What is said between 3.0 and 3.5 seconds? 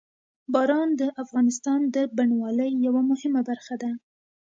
مهمه